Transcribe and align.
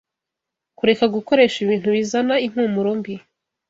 Kureka 0.77 1.05
gukoresha 1.15 1.57
ibintu 1.65 1.87
bizana 1.95 2.35
impumuro 2.45 2.89
mbi 2.99 3.13